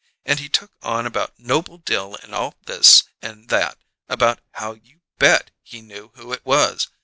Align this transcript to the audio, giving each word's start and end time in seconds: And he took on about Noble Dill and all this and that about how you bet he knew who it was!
And 0.25 0.39
he 0.39 0.49
took 0.49 0.71
on 0.81 1.05
about 1.05 1.37
Noble 1.39 1.77
Dill 1.77 2.15
and 2.23 2.33
all 2.33 2.55
this 2.65 3.03
and 3.21 3.49
that 3.49 3.77
about 4.09 4.39
how 4.53 4.71
you 4.73 5.01
bet 5.19 5.51
he 5.61 5.79
knew 5.83 6.11
who 6.15 6.33
it 6.33 6.43
was! 6.43 6.87